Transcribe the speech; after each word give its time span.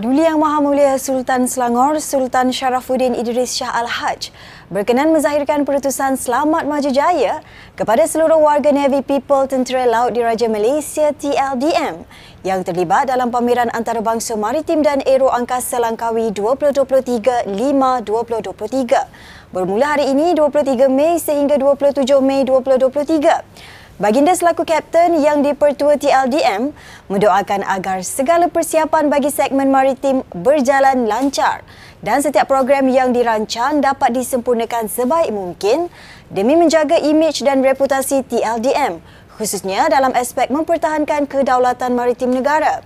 Duli 0.00 0.24
Yang 0.24 0.40
Maha 0.40 0.64
Mulia 0.64 0.96
Sultan 0.96 1.44
Selangor 1.44 2.00
Sultan 2.00 2.56
Sharafuddin 2.56 3.12
Idris 3.12 3.52
Shah 3.52 3.68
Al-Haj 3.84 4.32
berkenan 4.72 5.12
menzahirkan 5.12 5.68
perutusan 5.68 6.16
selamat 6.16 6.64
maju 6.64 6.88
jaya 6.88 7.44
kepada 7.76 8.08
seluruh 8.08 8.40
warga 8.40 8.72
Navy 8.72 9.04
People 9.04 9.44
Tentera 9.44 9.84
Laut 9.84 10.16
Diraja 10.16 10.48
Malaysia 10.48 11.12
TLDM 11.12 12.08
yang 12.48 12.64
terlibat 12.64 13.12
dalam 13.12 13.28
pameran 13.28 13.68
antarabangsa 13.76 14.40
maritim 14.40 14.80
dan 14.80 15.04
aero 15.04 15.28
angkasa 15.28 15.76
Langkawi 15.76 16.32
2023 16.32 17.52
5-2023 17.52 19.52
bermula 19.52 20.00
hari 20.00 20.16
ini 20.16 20.32
23 20.32 20.88
Mei 20.88 21.20
sehingga 21.20 21.60
27 21.60 22.08
Mei 22.24 22.48
2023. 22.48 23.68
Baginda 24.00 24.32
selaku 24.32 24.64
kapten 24.64 25.20
yang 25.20 25.44
dipertua 25.44 26.00
TLDM 26.00 26.72
mendoakan 27.12 27.60
agar 27.68 28.00
segala 28.00 28.48
persiapan 28.48 29.12
bagi 29.12 29.28
segmen 29.28 29.68
maritim 29.68 30.24
berjalan 30.32 31.04
lancar 31.04 31.60
dan 32.00 32.24
setiap 32.24 32.48
program 32.48 32.88
yang 32.88 33.12
dirancang 33.12 33.84
dapat 33.84 34.16
disempurnakan 34.16 34.88
sebaik 34.88 35.28
mungkin 35.36 35.92
demi 36.32 36.56
menjaga 36.56 36.96
imej 36.96 37.44
dan 37.44 37.60
reputasi 37.60 38.24
TLDM 38.24 39.04
khususnya 39.36 39.92
dalam 39.92 40.16
aspek 40.16 40.48
mempertahankan 40.48 41.28
kedaulatan 41.28 41.92
maritim 41.92 42.32
negara. 42.32 42.80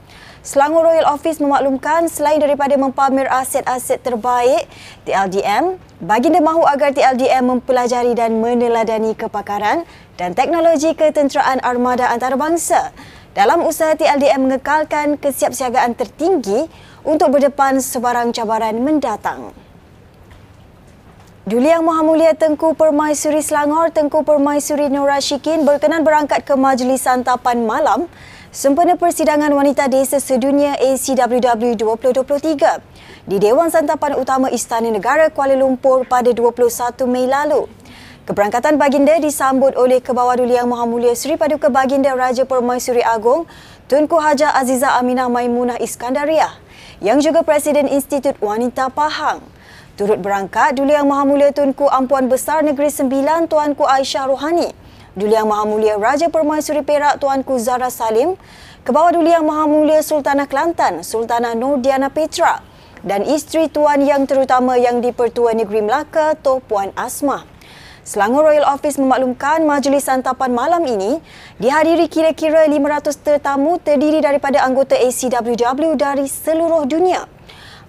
Selangor 0.45 0.85
Royal 0.85 1.09
Office 1.09 1.41
memaklumkan 1.41 2.05
selain 2.05 2.37
daripada 2.37 2.77
mempamer 2.77 3.25
aset-aset 3.33 4.05
terbaik 4.05 4.69
TLDM, 5.09 5.81
baginda 6.05 6.45
mahu 6.45 6.69
agar 6.69 6.93
TLDM 6.93 7.49
mempelajari 7.49 8.13
dan 8.13 8.37
meneladani 8.45 9.17
kepakaran 9.17 9.89
dan 10.21 10.37
teknologi 10.37 10.93
ketenteraan 10.93 11.65
armada 11.65 12.13
antarabangsa 12.13 12.93
dalam 13.33 13.65
usaha 13.65 13.97
TLDM 13.97 14.45
mengekalkan 14.45 15.17
kesiapsiagaan 15.17 15.97
tertinggi 15.97 16.69
untuk 17.09 17.33
berdepan 17.33 17.81
sebarang 17.81 18.37
cabaran 18.37 18.85
mendatang. 18.85 19.64
Duli 21.45 21.69
Yang 21.69 21.85
Maha 21.85 22.01
Mulia 22.01 22.33
Tengku 22.33 22.73
Permaisuri 22.73 23.45
Selangor, 23.45 23.93
Tengku 23.93 24.25
Permaisuri 24.25 24.89
Nur 24.89 25.05
Rashikin 25.05 25.69
berkenan 25.69 26.01
berangkat 26.01 26.41
ke 26.41 26.57
Majlis 26.57 27.05
Santapan 27.05 27.69
Malam 27.69 28.09
sempena 28.49 28.97
persidangan 28.97 29.53
wanita 29.53 29.85
desa 29.93 30.17
sedunia 30.25 30.73
ACWW 30.81 31.77
2023 31.77 33.29
di 33.29 33.37
Dewan 33.37 33.69
Santapan 33.69 34.17
Utama 34.17 34.49
Istana 34.49 34.89
Negara 34.89 35.29
Kuala 35.29 35.53
Lumpur 35.53 36.09
pada 36.09 36.33
21 36.33 36.65
Mei 37.13 37.29
lalu. 37.29 37.69
Keberangkatan 38.25 38.81
baginda 38.81 39.13
disambut 39.21 39.77
oleh 39.77 40.01
Kebawah 40.01 40.41
Duli 40.41 40.57
Yang 40.57 40.73
Maha 40.73 40.89
Mulia 40.89 41.13
Seri 41.13 41.37
Paduka 41.37 41.69
Baginda 41.69 42.17
Raja 42.17 42.49
Permaisuri 42.49 43.05
Agong 43.05 43.45
Tunku 43.85 44.17
Haja 44.17 44.49
Aziza 44.57 44.97
Aminah 44.97 45.29
Maimunah 45.29 45.77
Iskandariah 45.77 46.57
yang 47.05 47.21
juga 47.21 47.45
Presiden 47.45 47.85
Institut 47.85 48.41
Wanita 48.41 48.89
Pahang. 48.89 49.54
Turut 49.95 50.19
berangkat 50.19 50.75
Duli 50.75 50.91
Yang 50.91 51.07
Maha 51.07 51.23
Mulia 51.23 51.55
Tunku 51.55 51.87
Ampuan 51.87 52.27
Besar 52.27 52.67
Negeri 52.67 52.91
Sembilan 52.91 53.47
Tuanku 53.47 53.87
Aisyah 53.87 54.27
Rohani 54.27 54.75
Duli 55.15 55.39
Yang 55.39 55.47
Maha 55.47 55.65
Mulia 55.71 55.95
Raja 55.95 56.27
Permaisuri 56.27 56.83
Perak 56.83 57.23
Tuanku 57.23 57.63
Zara 57.63 57.87
Salim, 57.95 58.35
Kebawah 58.83 59.15
Duli 59.15 59.31
Yang 59.31 59.47
Maha 59.47 59.71
Mulia 59.71 60.03
Sultanah 60.03 60.51
Kelantan 60.51 61.07
Sultanah 61.07 61.55
Nur 61.55 61.79
Diana 61.79 62.11
Petra 62.11 62.59
dan 63.07 63.23
isteri 63.23 63.71
Tuan 63.71 64.03
Yang 64.03 64.35
Terutama 64.35 64.75
Yang 64.75 64.99
di-Pertua 65.15 65.55
Negeri 65.55 65.87
Melaka 65.87 66.35
Toh 66.43 66.59
Puan 66.59 66.91
Asmah. 66.99 67.47
Selangor 68.03 68.51
Royal 68.51 68.67
Office 68.67 68.99
memaklumkan 68.99 69.63
majlis 69.63 70.11
santapan 70.11 70.51
malam 70.51 70.83
ini 70.91 71.23
dihadiri 71.63 72.11
kira-kira 72.11 72.67
500 72.67 73.15
tetamu 73.15 73.79
terdiri 73.79 74.19
daripada 74.19 74.67
anggota 74.67 74.99
ACWW 74.99 75.95
dari 75.95 76.27
seluruh 76.27 76.83
dunia. 76.85 77.34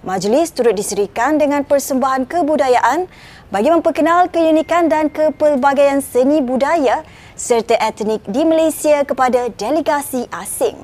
Majlis 0.06 0.54
turut 0.54 0.78
diserikan 0.78 1.34
dengan 1.34 1.66
persembahan 1.66 2.30
kebudayaan 2.30 3.10
bagi 3.50 3.74
memperkenal 3.74 4.30
keunikan 4.30 4.86
dan 4.86 5.10
kepelbagaian 5.10 5.98
seni 5.98 6.38
budaya 6.38 7.02
serta 7.34 7.74
etnik 7.74 8.22
di 8.22 8.46
Malaysia 8.46 9.02
kepada 9.02 9.50
delegasi 9.50 10.30
asing. 10.30 10.78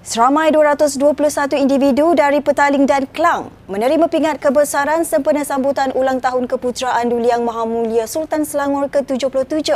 Seramai 0.00 0.48
221 0.48 1.60
individu 1.60 2.16
dari 2.16 2.40
Petaling 2.40 2.88
dan 2.88 3.04
Kelang 3.12 3.52
menerima 3.68 4.08
pingat 4.08 4.40
kebesaran 4.40 5.04
sempena 5.04 5.44
sambutan 5.44 5.92
ulang 5.92 6.24
tahun 6.24 6.48
keputeraan 6.48 7.12
Duli 7.12 7.28
Yang 7.28 7.44
Maha 7.44 7.68
Mulia 7.68 8.08
Sultan 8.08 8.48
Selangor 8.48 8.88
ke-77. 8.88 9.68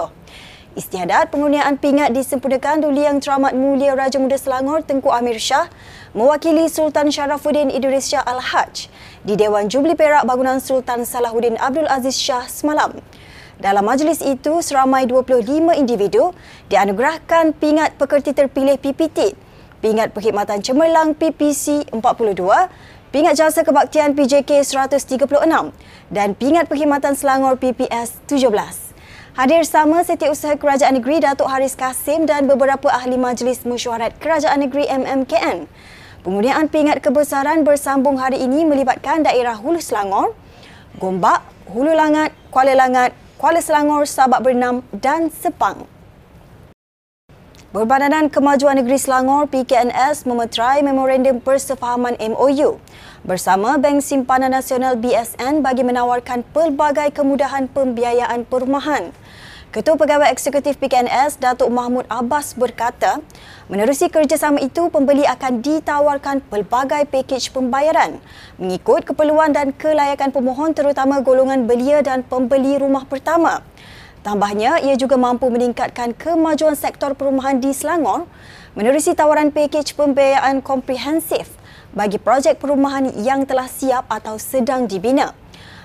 Istiadat 0.73 1.29
pengurniaan 1.29 1.77
pingat 1.77 2.17
disempurnakan 2.17 2.81
Duli 2.81 3.05
Yang 3.05 3.29
Teramat 3.29 3.53
Mulia 3.53 3.93
Raja 3.93 4.17
Muda 4.17 4.41
Selangor 4.41 4.81
Tengku 4.81 5.13
Amir 5.13 5.37
Shah 5.37 5.69
mewakili 6.17 6.65
Sultan 6.65 7.13
Sharafuddin 7.13 7.69
Idris 7.69 8.09
Shah 8.09 8.25
Al-Haj 8.25 8.89
di 9.21 9.37
Dewan 9.37 9.69
Jubli 9.69 9.93
Perak 9.93 10.25
Bangunan 10.25 10.65
Sultan 10.65 11.05
Salahuddin 11.05 11.61
Abdul 11.61 11.85
Aziz 11.93 12.17
Shah 12.17 12.49
semalam. 12.49 12.97
Dalam 13.61 13.85
majlis 13.85 14.25
itu, 14.25 14.65
seramai 14.65 15.05
25 15.05 15.77
individu 15.77 16.33
dianugerahkan 16.73 17.53
pingat 17.53 18.01
pekerti 18.01 18.33
terpilih 18.33 18.81
PPT, 18.81 19.37
pingat 19.85 20.17
perkhidmatan 20.17 20.65
cemerlang 20.65 21.13
PPC 21.13 21.93
42, 21.93 22.03
pingat 23.13 23.37
jasa 23.37 23.61
kebaktian 23.61 24.17
PJK 24.17 24.65
136 24.65 25.29
dan 26.09 26.33
pingat 26.33 26.65
perkhidmatan 26.65 27.13
Selangor 27.13 27.61
PPS 27.61 28.25
17. 28.25 28.82
Hadir 29.33 29.65
sama 29.65 30.05
Setiausaha 30.05 30.61
Kerajaan 30.61 31.01
Negeri 31.01 31.25
Datuk 31.25 31.49
Haris 31.49 31.73
Kasim 31.73 32.29
dan 32.29 32.45
beberapa 32.45 32.93
ahli 32.93 33.17
Majlis 33.17 33.65
Mesyuarat 33.65 34.13
Kerajaan 34.21 34.61
Negeri 34.61 34.85
MMKN. 34.85 35.65
Pengurniaan 36.21 36.69
pingat 36.69 37.01
kebesaran 37.01 37.65
bersambung 37.65 38.21
hari 38.21 38.45
ini 38.45 38.69
melibatkan 38.69 39.25
daerah 39.25 39.57
Hulu 39.57 39.81
Selangor, 39.81 40.37
Gombak, 41.01 41.41
Hulu 41.73 41.97
Langat, 41.97 42.37
Kuala 42.53 42.77
Langat, 42.77 43.17
Kuala 43.41 43.65
Selangor, 43.65 44.05
Sabak 44.05 44.45
Bernam 44.45 44.85
dan 44.93 45.33
Sepang. 45.33 45.89
Berbadanan 47.73 48.29
Kemajuan 48.29 48.85
Negeri 48.85 49.01
Selangor 49.01 49.49
PKNS 49.49 50.29
memeterai 50.29 50.85
memorandum 50.85 51.41
persefahaman 51.41 52.21
MOU 52.21 52.77
bersama 53.25 53.81
Bank 53.81 54.05
Simpanan 54.05 54.53
Nasional 54.53 55.01
BSN 55.01 55.65
bagi 55.65 55.81
menawarkan 55.81 56.45
pelbagai 56.53 57.17
kemudahan 57.17 57.65
pembiayaan 57.73 58.45
perumahan. 58.45 59.22
Ketua 59.73 59.97
Pegawai 59.97 60.29
Eksekutif 60.29 60.77
PKNS, 60.77 61.41
Datuk 61.41 61.73
Mahmud 61.73 62.05
Abbas 62.13 62.53
berkata, 62.53 63.25
menerusi 63.73 64.13
kerjasama 64.13 64.61
itu, 64.61 64.93
pembeli 64.93 65.25
akan 65.25 65.65
ditawarkan 65.65 66.45
pelbagai 66.45 67.09
pakej 67.09 67.49
pembayaran 67.57 68.21
mengikut 68.61 69.09
keperluan 69.09 69.57
dan 69.57 69.73
kelayakan 69.73 70.29
pemohon 70.29 70.77
terutama 70.77 71.25
golongan 71.25 71.65
belia 71.65 72.05
dan 72.05 72.21
pembeli 72.21 72.77
rumah 72.77 73.09
pertama. 73.09 73.65
Tambahnya, 74.21 74.77
ia 74.85 74.93
juga 75.01 75.17
mampu 75.17 75.49
meningkatkan 75.49 76.13
kemajuan 76.21 76.77
sektor 76.77 77.17
perumahan 77.17 77.57
di 77.57 77.73
Selangor 77.73 78.29
menerusi 78.77 79.17
tawaran 79.17 79.49
pakej 79.57 79.97
pembiayaan 79.97 80.61
komprehensif 80.61 81.49
bagi 81.97 82.21
projek 82.21 82.61
perumahan 82.61 83.09
yang 83.25 83.49
telah 83.49 83.73
siap 83.73 84.05
atau 84.13 84.37
sedang 84.37 84.85
dibina. 84.85 85.33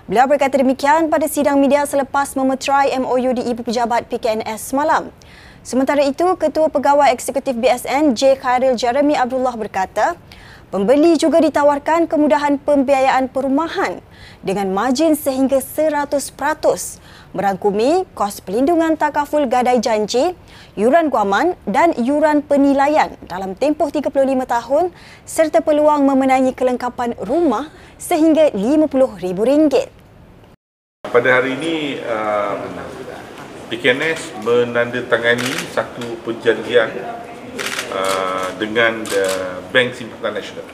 Beliau 0.08 0.24
berkata 0.24 0.56
demikian 0.56 1.12
pada 1.12 1.28
sidang 1.28 1.60
media 1.60 1.84
selepas 1.84 2.32
memeterai 2.32 2.96
MOU 3.04 3.36
di 3.36 3.44
Ibu 3.52 3.68
Pejabat 3.68 4.08
PKNS 4.08 4.72
semalam. 4.72 5.12
Sementara 5.68 6.00
itu, 6.00 6.24
Ketua 6.40 6.72
Pegawai 6.72 7.12
Eksekutif 7.12 7.52
BSN 7.60 8.16
J. 8.16 8.40
Khairil 8.40 8.80
Jeremy 8.80 9.20
Abdullah 9.20 9.52
berkata, 9.60 10.16
Pembeli 10.72 11.20
juga 11.20 11.44
ditawarkan 11.44 12.08
kemudahan 12.08 12.56
pembiayaan 12.56 13.28
perumahan 13.28 14.00
dengan 14.48 14.72
margin 14.72 15.12
sehingga 15.12 15.60
100%, 15.60 16.24
merangkumi 17.36 18.08
kos 18.16 18.40
pelindungan 18.40 18.96
takaful 18.96 19.44
gadai 19.44 19.84
janji, 19.84 20.36
yuran 20.80 21.12
guaman 21.12 21.60
dan 21.68 21.92
yuran 22.00 22.44
penilaian 22.48 23.12
dalam 23.28 23.60
tempoh 23.60 23.92
35 23.92 24.12
tahun 24.48 24.96
serta 25.28 25.60
peluang 25.64 26.08
memenangi 26.08 26.56
kelengkapan 26.56 27.12
rumah 27.20 27.68
sehingga 28.00 28.56
RM50,000. 28.56 30.07
Pada 31.08 31.40
hari 31.40 31.56
ini, 31.56 32.04
uh, 32.04 32.60
PKNS 33.72 34.44
menandatangani 34.44 35.54
satu 35.72 36.20
perjanjian 36.24 36.92
Uh, 37.88 38.52
dengan 38.60 39.00
Bank 39.72 39.96
Simpanan 39.96 40.38
Nasional. 40.38 40.68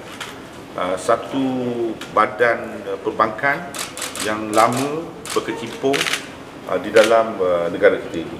Uh, 0.73 0.97
satu 0.97 1.45
badan 2.09 2.81
uh, 2.89 2.97
perbankan 3.05 3.69
yang 4.25 4.49
lama 4.49 5.05
berkecimpung 5.29 5.95
uh, 6.67 6.79
di 6.81 6.89
dalam 6.89 7.37
uh, 7.37 7.69
negara 7.69 8.01
kita 8.01 8.25
ini. 8.25 8.39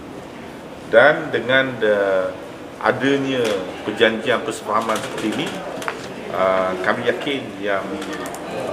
Dan 0.90 1.30
dengan 1.30 1.78
uh, 1.86 2.34
adanya 2.82 3.46
perjanjian 3.86 4.42
persefahaman 4.42 4.98
seperti 4.98 5.28
ini, 5.38 5.48
uh, 6.34 6.74
kami 6.82 7.08
yakin 7.14 7.46
yang 7.62 7.86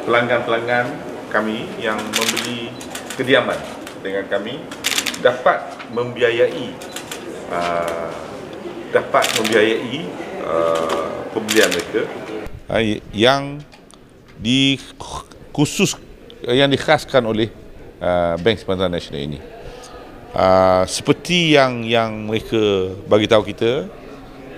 pelanggan-pelanggan 0.09 0.87
kami 1.29 1.69
yang 1.77 2.01
membeli 2.17 2.73
kediaman 3.21 3.61
dengan 4.01 4.25
kami 4.33 4.57
dapat 5.21 5.61
membiayai 5.93 6.73
uh, 7.53 8.09
dapat 8.89 9.29
membiayai 9.37 10.01
uh, 10.41 11.29
pembelian 11.37 11.69
mereka 11.69 12.03
yang 13.13 13.61
di 14.41 14.81
khusus 15.53 16.01
yang 16.49 16.73
dikhaskan 16.73 17.21
oleh 17.29 17.53
uh, 18.01 18.41
Bank 18.41 18.65
Sementara 18.65 18.89
Nasional 18.89 19.29
ini. 19.29 19.41
Uh, 20.33 20.89
seperti 20.89 21.59
yang 21.59 21.85
yang 21.85 22.25
mereka 22.25 22.95
bagi 23.05 23.27
tahu 23.29 23.43
kita, 23.45 23.91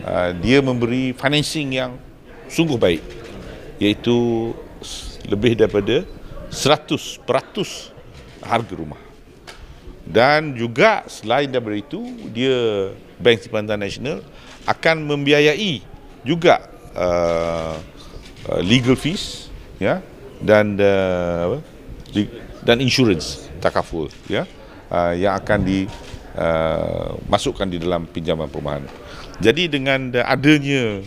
uh, 0.07 0.31
dia 0.39 0.63
memberi 0.63 1.11
financing 1.17 1.75
yang 1.75 1.99
sungguh 2.47 2.79
baik, 2.79 3.03
iaitu 3.83 4.53
lebih 5.27 5.57
daripada 5.59 6.05
100% 6.53 7.92
harga 8.43 8.75
rumah. 8.75 8.99
Dan 10.03 10.59
juga 10.59 11.07
selain 11.07 11.47
daripada 11.47 11.79
itu, 11.79 12.03
dia 12.35 12.91
Bank 13.23 13.47
Simpanan 13.47 13.79
Nasional 13.79 14.27
akan 14.67 15.07
membiayai 15.07 15.79
juga 16.27 16.67
uh, 16.95 17.75
uh, 18.51 18.61
legal 18.63 18.97
fees 18.99 19.51
ya 19.79 20.03
dan 20.43 20.75
uh, 20.79 21.59
dan 22.63 22.81
insurance 22.83 23.49
takaful 23.63 24.09
ya 24.27 24.47
uh, 24.91 25.15
yang 25.15 25.35
akan 25.39 25.65
dimasukkan 25.67 27.67
uh, 27.67 27.73
di 27.73 27.79
dalam 27.79 28.07
pinjaman 28.11 28.51
perumahan. 28.51 28.83
Jadi 29.43 29.69
dengan 29.71 30.13
adanya 30.23 31.03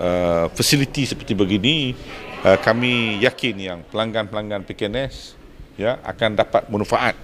uh, 0.00 0.48
fasiliti 0.52 1.06
seperti 1.08 1.32
begini 1.32 1.96
uh, 2.44 2.60
kami 2.60 3.16
yakin 3.24 3.56
yang 3.56 3.80
pelanggan-pelanggan 3.88 4.68
PKNS 4.68 5.40
ya 5.74 5.98
akan 6.02 6.38
dapat 6.38 6.66
manfaat 6.70 7.14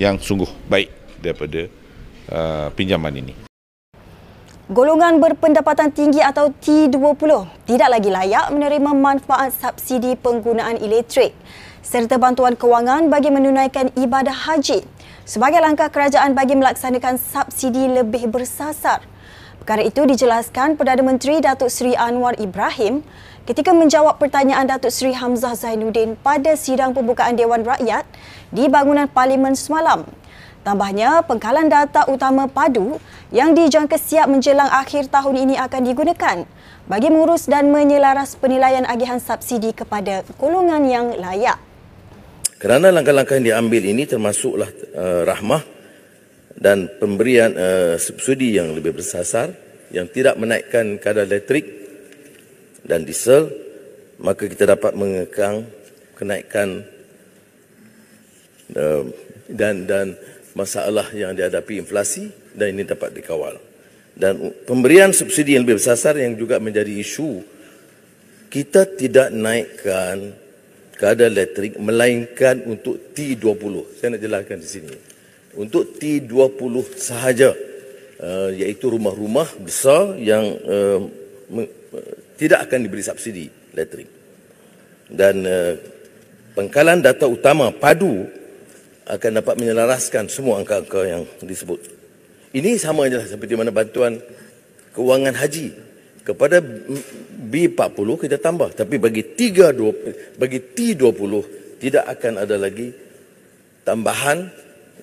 yang 0.00 0.16
sungguh 0.16 0.48
baik 0.70 0.88
daripada 1.20 1.68
uh, 2.30 2.68
pinjaman 2.72 3.14
ini. 3.20 3.34
Golongan 4.70 5.18
berpendapatan 5.18 5.90
tinggi 5.90 6.22
atau 6.22 6.54
T20 6.54 7.30
tidak 7.66 7.88
lagi 7.90 8.06
layak 8.06 8.54
menerima 8.54 8.90
manfaat 8.94 9.50
subsidi 9.50 10.14
penggunaan 10.14 10.78
elektrik 10.78 11.34
serta 11.82 12.22
bantuan 12.22 12.54
kewangan 12.54 13.10
bagi 13.10 13.34
menunaikan 13.34 13.90
ibadah 13.98 14.30
haji 14.46 14.86
sebagai 15.26 15.58
langkah 15.58 15.90
kerajaan 15.90 16.38
bagi 16.38 16.54
melaksanakan 16.54 17.18
subsidi 17.18 17.90
lebih 17.90 18.30
bersasar. 18.30 19.02
Perkara 19.58 19.82
itu 19.82 20.06
dijelaskan 20.06 20.78
Perdana 20.78 21.02
Menteri 21.02 21.42
Datuk 21.42 21.66
Seri 21.66 21.98
Anwar 21.98 22.38
Ibrahim 22.38 23.02
ketika 23.50 23.74
menjawab 23.74 24.22
pertanyaan 24.22 24.62
Datuk 24.62 24.94
Seri 24.94 25.10
Hamzah 25.10 25.58
Zainuddin 25.58 26.14
pada 26.14 26.54
sidang 26.54 26.94
pembukaan 26.94 27.34
Dewan 27.34 27.66
Rakyat 27.66 28.06
di 28.54 28.70
bangunan 28.70 29.10
Parlimen 29.10 29.58
semalam. 29.58 30.06
Tambahnya, 30.62 31.26
pengkalan 31.26 31.66
data 31.66 32.06
utama 32.06 32.46
padu 32.46 33.02
yang 33.34 33.50
dijangka 33.50 33.98
siap 33.98 34.30
menjelang 34.30 34.70
akhir 34.70 35.10
tahun 35.10 35.34
ini 35.34 35.54
akan 35.66 35.82
digunakan 35.82 36.36
bagi 36.86 37.10
mengurus 37.10 37.50
dan 37.50 37.74
menyelaras 37.74 38.38
penilaian 38.38 38.86
agihan 38.86 39.18
subsidi 39.18 39.74
kepada 39.74 40.22
golongan 40.38 40.86
yang 40.86 41.06
layak. 41.18 41.58
Kerana 42.62 42.94
langkah-langkah 42.94 43.34
yang 43.42 43.66
diambil 43.66 43.82
ini 43.82 44.06
termasuklah 44.06 44.70
uh, 44.94 45.26
rahmah 45.26 45.64
dan 46.54 46.86
pemberian 47.02 47.50
uh, 47.58 47.98
subsidi 47.98 48.62
yang 48.62 48.70
lebih 48.78 48.94
bersasar 48.94 49.50
yang 49.90 50.06
tidak 50.06 50.38
menaikkan 50.38 51.02
kadar 51.02 51.26
elektrik 51.26 51.79
dan 52.90 53.06
diesel, 53.06 53.46
maka 54.18 54.50
kita 54.50 54.66
dapat 54.66 54.98
mengekang 54.98 55.62
kenaikan 56.18 56.82
uh, 58.74 59.06
dan 59.46 59.86
dan 59.86 60.18
masalah 60.58 61.06
yang 61.14 61.38
dihadapi 61.38 61.78
inflasi 61.78 62.34
dan 62.50 62.74
ini 62.74 62.82
dapat 62.82 63.14
dikawal. 63.14 63.54
Dan 64.18 64.50
pemberian 64.66 65.14
subsidi 65.14 65.54
yang 65.54 65.62
lebih 65.62 65.78
bersasar 65.78 66.18
yang 66.18 66.34
juga 66.34 66.58
menjadi 66.58 66.90
isu, 66.90 67.46
kita 68.50 68.84
tidak 68.98 69.30
naikkan 69.30 70.34
kadar 70.98 71.30
elektrik 71.30 71.78
melainkan 71.78 72.60
untuk 72.66 73.14
T20. 73.14 73.96
Saya 73.96 74.18
nak 74.18 74.20
jelaskan 74.20 74.58
di 74.60 74.68
sini. 74.68 74.94
Untuk 75.56 75.96
T20 75.96 76.74
sahaja, 76.98 77.54
uh, 78.20 78.50
iaitu 78.52 78.92
rumah-rumah 78.92 79.48
besar 79.62 80.18
yang 80.20 80.44
uh, 80.68 81.00
tidak 82.40 82.64
akan 82.64 82.88
diberi 82.88 83.04
subsidi 83.04 83.52
elektrik. 83.76 84.08
Dan 85.12 85.44
uh, 85.44 85.76
pengkalan 86.56 87.04
data 87.04 87.28
utama 87.28 87.68
padu 87.68 88.24
akan 89.04 89.30
dapat 89.44 89.54
menyelaraskan 89.60 90.32
semua 90.32 90.56
angka-angka 90.64 91.00
yang 91.04 91.28
disebut. 91.44 91.84
Ini 92.56 92.80
sama 92.80 93.04
saja 93.12 93.36
seperti 93.36 93.60
mana 93.60 93.68
bantuan 93.68 94.16
kewangan 94.96 95.36
haji 95.36 95.76
kepada 96.24 96.64
B40 97.50 98.08
kita 98.26 98.36
tambah 98.40 98.72
tapi 98.72 98.96
bagi 98.96 99.22
3 99.22 100.38
bagi 100.38 100.58
T20 100.62 101.32
tidak 101.78 102.04
akan 102.06 102.32
ada 102.42 102.56
lagi 102.56 102.92
tambahan 103.86 104.50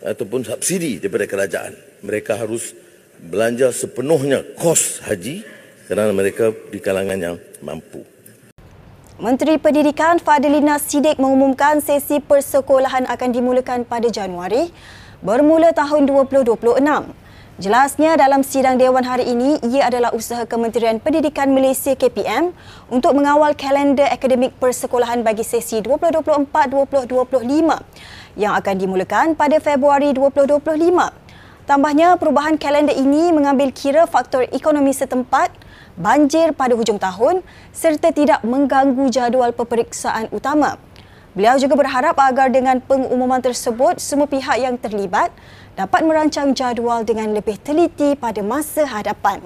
ataupun 0.03 0.41
subsidi 0.47 0.97
daripada 0.97 1.25
kerajaan. 1.27 1.73
Mereka 2.01 2.37
harus 2.37 2.73
belanja 3.17 3.73
sepenuhnya 3.73 4.45
kos 4.55 5.01
haji 5.03 5.56
kerana 5.87 6.11
mereka 6.11 6.51
di 6.69 6.83
kalangan 6.83 7.15
yang 7.15 7.39
mampu. 7.63 8.03
Menteri 9.17 9.57
Pendidikan 9.57 10.21
Fadilina 10.21 10.77
Sidik 10.77 11.17
mengumumkan 11.17 11.81
sesi 11.81 12.21
persekolahan 12.21 13.09
akan 13.09 13.29
dimulakan 13.33 13.81
pada 13.81 14.13
Januari 14.13 14.69
bermula 15.25 15.73
tahun 15.73 16.05
2026. 16.05 16.53
Jelasnya 17.57 18.13
dalam 18.13 18.45
sidang 18.45 18.77
Dewan 18.77 19.01
hari 19.01 19.33
ini, 19.33 19.57
ia 19.65 19.89
adalah 19.89 20.13
usaha 20.13 20.45
Kementerian 20.45 21.01
Pendidikan 21.01 21.49
Malaysia 21.49 21.97
KPM 21.97 22.53
untuk 22.93 23.17
mengawal 23.17 23.57
kalender 23.57 24.05
akademik 24.13 24.53
persekolahan 24.61 25.25
bagi 25.25 25.41
sesi 25.41 25.81
2024-2025 25.81 28.37
yang 28.37 28.53
akan 28.53 28.75
dimulakan 28.77 29.33
pada 29.33 29.57
Februari 29.57 30.13
2025. 30.13 30.61
Tambahnya, 31.65 32.13
perubahan 32.21 32.61
kalender 32.61 32.93
ini 32.93 33.33
mengambil 33.33 33.73
kira 33.73 34.05
faktor 34.05 34.45
ekonomi 34.53 34.93
setempat, 34.93 35.49
banjir 35.97 36.53
pada 36.53 36.77
hujung 36.77 37.01
tahun 37.01 37.41
serta 37.73 38.13
tidak 38.13 38.45
mengganggu 38.45 39.09
jadual 39.09 39.51
peperiksaan 39.51 40.29
utama. 40.29 40.77
Beliau 41.33 41.57
juga 41.61 41.77
berharap 41.77 42.17
agar 42.17 42.49
dengan 42.49 42.81
pengumuman 42.81 43.41
tersebut 43.41 44.01
semua 44.01 44.25
pihak 44.25 44.57
yang 44.57 44.77
terlibat 44.77 45.29
dapat 45.77 46.01
merancang 46.01 46.53
jadual 46.57 47.05
dengan 47.05 47.29
lebih 47.33 47.61
teliti 47.61 48.17
pada 48.17 48.41
masa 48.41 48.89
hadapan. 48.89 49.41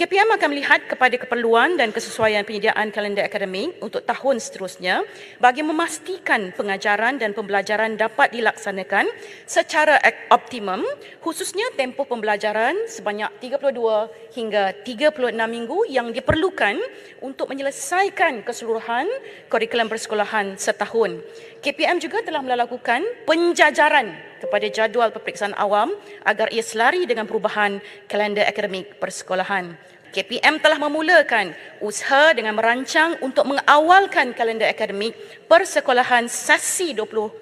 KPM 0.00 0.32
akan 0.32 0.48
melihat 0.56 0.80
kepada 0.88 1.12
keperluan 1.20 1.76
dan 1.76 1.92
kesesuaian 1.92 2.40
penyediaan 2.40 2.88
kalender 2.88 3.20
akademik 3.20 3.76
untuk 3.84 4.00
tahun 4.00 4.40
seterusnya 4.40 5.04
bagi 5.36 5.60
memastikan 5.60 6.56
pengajaran 6.56 7.20
dan 7.20 7.36
pembelajaran 7.36 8.00
dapat 8.00 8.32
dilaksanakan 8.32 9.04
secara 9.44 10.00
optimum 10.32 10.80
khususnya 11.20 11.68
tempoh 11.76 12.08
pembelajaran 12.08 12.72
sebanyak 12.88 13.28
32 13.44 14.40
hingga 14.40 14.72
36 14.88 15.36
minggu 15.36 15.78
yang 15.92 16.08
diperlukan 16.16 16.80
untuk 17.20 17.52
menyelesaikan 17.52 18.40
keseluruhan 18.40 19.04
kurikulum 19.52 19.92
persekolahan 19.92 20.56
setahun. 20.56 21.20
KPM 21.60 22.00
juga 22.00 22.24
telah 22.24 22.40
melakukan 22.40 23.04
penjajaran 23.28 24.29
kepada 24.40 24.66
jadual 24.72 25.12
peperiksaan 25.12 25.52
awam 25.60 25.92
agar 26.24 26.48
ia 26.50 26.64
selari 26.64 27.04
dengan 27.04 27.28
perubahan 27.28 27.78
kalender 28.08 28.48
akademik 28.48 28.96
persekolahan. 28.96 29.76
KPM 30.10 30.58
telah 30.58 30.74
memulakan 30.82 31.54
usaha 31.78 32.34
dengan 32.34 32.58
merancang 32.58 33.14
untuk 33.22 33.46
mengawalkan 33.46 34.34
kalender 34.34 34.66
akademik 34.66 35.14
persekolahan 35.46 36.26
sesi 36.26 36.90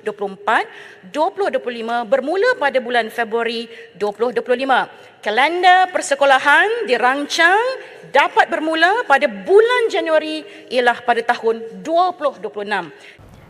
2024-2025 0.04 1.08
bermula 2.04 2.60
pada 2.60 2.76
bulan 2.76 3.08
Februari 3.08 3.64
2025. 3.96 5.24
Kalender 5.24 5.88
persekolahan 5.88 6.84
dirancang 6.84 7.64
dapat 8.12 8.52
bermula 8.52 9.08
pada 9.08 9.24
bulan 9.26 9.88
Januari 9.88 10.44
ialah 10.68 11.00
pada 11.00 11.24
tahun 11.24 11.64
2026. 11.80 13.27